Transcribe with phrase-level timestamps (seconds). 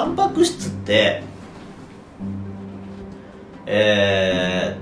[0.00, 1.22] タンパク質って
[3.66, 4.78] え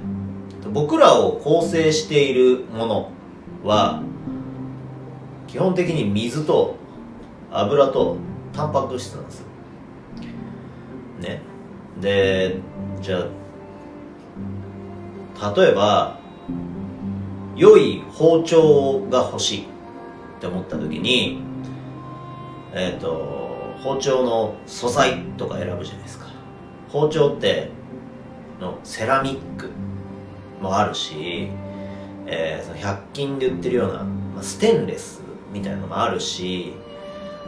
[0.62, 3.10] ー、僕らを構成しているもの
[3.64, 4.00] は
[5.48, 6.76] 基本的に水と
[7.50, 8.16] 油と
[8.52, 9.46] タンパク質なんですよ。
[11.18, 11.42] ね。
[12.00, 12.60] で
[13.02, 13.26] じゃ
[15.40, 16.20] あ例えば
[17.56, 19.66] 良い包丁が欲しいっ
[20.40, 21.42] て思った時に
[22.72, 23.37] えっ、ー、と
[23.82, 26.26] 包丁の素材とか選ぶじゃないですか。
[26.88, 27.70] 包丁って
[28.60, 29.70] のセラミック
[30.60, 31.50] もあるし、
[32.26, 36.74] えー、その100均で売ってるような、まあ、ステンレスみたいなのもあるし、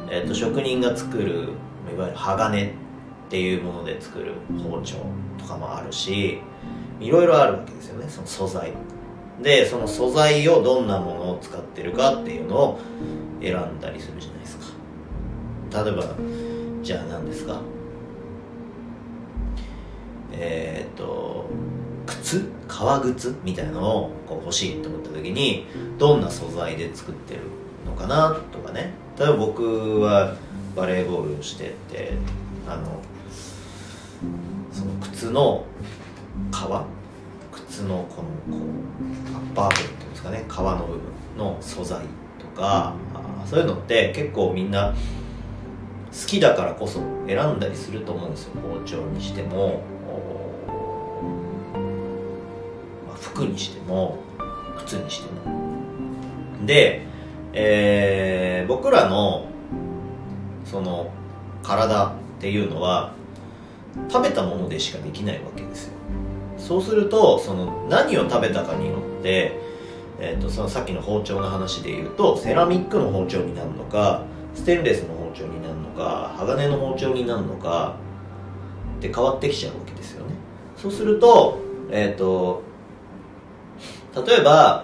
[0.09, 1.51] えーと、職人が作る
[1.93, 2.71] いわゆる鋼っ
[3.29, 4.97] ていうもので作る包丁
[5.39, 6.41] とかもあるし
[7.01, 8.73] いろいろあるわけですよねその素材。
[9.43, 12.81] でその素材をどんなものを使ってるかっていうのを
[13.41, 14.67] 選んだりするじゃないですか。
[15.73, 16.05] 例えば
[16.83, 17.61] じゃあ何ですか？
[20.33, 21.47] えー、っと
[22.07, 22.51] 靴？
[22.67, 25.67] 革靴みたいなのをこう欲しいと思った時に
[25.99, 27.41] どんな素材で作ってる
[27.87, 28.93] のかなとかね。
[29.19, 30.35] 例えば僕は
[30.75, 32.13] バレーボールをしてて
[32.67, 33.01] あの
[34.73, 35.65] その靴の
[36.51, 36.85] 革？
[37.53, 40.45] 靴のこのこうアッパー部分っていうんですかね。
[40.49, 41.03] 革の部分
[41.37, 42.01] の素材
[42.39, 42.95] とか
[43.47, 44.95] そういうのって結構みんな
[46.13, 49.83] 好きだからこそ選んだりすると思うんですよ包丁にしても。
[53.09, 54.19] ま服にしても
[54.79, 56.67] 靴にしても。
[56.67, 57.03] で、
[57.53, 59.47] えー、僕らの
[60.65, 61.11] その
[61.63, 63.13] 体っていうのは
[64.09, 65.93] 食べたものでしかできないわけですよ。
[66.59, 69.59] そうするとその何を食べたかによって、
[70.19, 74.25] えーと、そのさっきの包丁の話で言うとセラミックの包丁になるのか
[74.55, 77.97] ステンレスの包丁になるのか鋼の包丁になるのか
[78.99, 80.35] って変わってきちゃうわけですよね。
[80.77, 81.59] そうすると,、
[81.91, 82.63] えーと
[84.27, 84.83] 例えば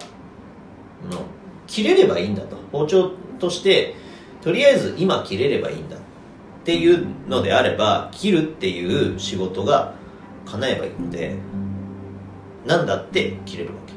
[1.67, 2.55] 切れればいいんだと。
[2.71, 3.95] 包丁として
[4.41, 5.97] とりあえず今切れればいいんだ。
[5.97, 5.99] っ
[6.63, 9.93] ていうのであれば切るっていう仕事が
[10.45, 11.35] 叶えばいいので
[12.65, 13.93] 何だって切れるわけ。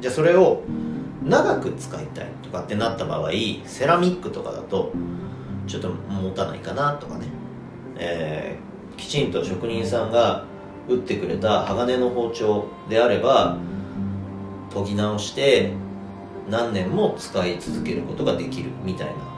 [0.00, 0.62] じゃあそれを
[1.24, 3.30] 長く使いたいとかってなった場合
[3.64, 4.92] セラミックとかだと
[5.66, 7.26] ちょっと持たないかなとかね、
[7.98, 10.44] えー、きちんと職人さんが
[10.88, 13.56] 打ってくれた鋼の包丁であれば
[14.72, 15.72] 研ぎ直して
[16.48, 19.32] 何年も使い続けることができるみたいな。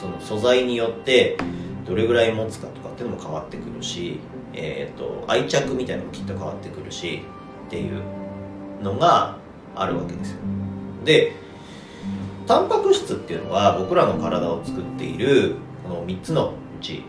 [0.00, 1.36] その素材によって
[1.86, 4.18] どれぐらい持つかとかっていうのも変わってくるし、
[4.54, 7.22] えーと、愛着みたいなのもきっと変わってくるし
[7.66, 8.00] っていう
[8.82, 9.36] のが
[9.74, 10.38] あるわけですよ。
[11.04, 11.32] で
[12.50, 17.04] タンパク質っていうのは僕らの体を作っているこの3つのうち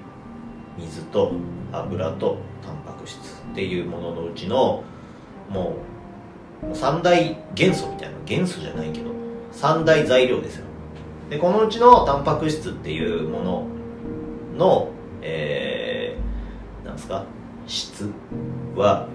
[0.77, 1.31] 水と
[1.71, 4.83] 油とタンパク質っていうもののうちの
[5.49, 5.77] も
[6.71, 9.09] う三大元素みたいな元素じゃないけど
[9.51, 10.65] 三大材料ですよ。
[11.31, 13.67] でこのうちのタンパク質っていうもの
[14.59, 14.89] の
[15.23, 17.25] えー、なんですか？
[17.65, 18.11] 質
[18.75, 19.07] は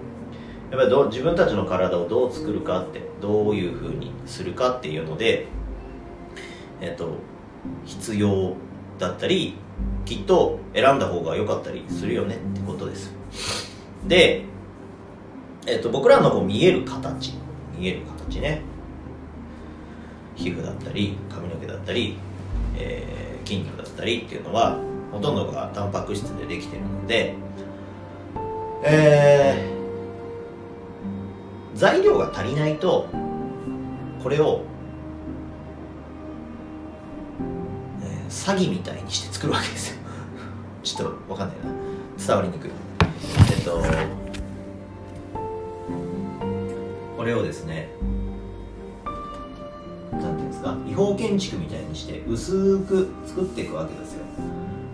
[0.71, 5.47] やっぱりど自分たちの体をどう作るかってどういうふうにするかっていうので
[6.81, 7.15] えっ、と
[7.85, 8.55] 必要
[8.99, 9.55] だったり
[10.05, 13.13] きっと選んだ方が良かったりするよねってことです。
[14.07, 14.45] で
[15.65, 17.33] えっと、僕らのこう見える形
[17.77, 18.61] 見える形ね。
[20.37, 22.17] 皮膚だったり髪の毛だったり、
[22.77, 24.77] えー、筋肉だったりっていうのは
[25.11, 27.33] ほとんどがタンパク質でできてるので、
[28.83, 33.07] えー、材料が足りないと
[34.23, 34.63] これを、
[38.29, 39.97] 詐欺みたいにして作るわけですよ。
[40.83, 41.63] ちょっとわかんないな。
[42.25, 42.71] 伝わりにくい。
[43.51, 43.81] えっと
[47.17, 47.89] これをですね
[50.11, 50.77] 何ていうんですか？
[50.89, 54.19] 違法建築みたいにして薄く作っていくわけですよ。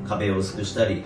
[0.08, 1.04] 壁を薄くしたり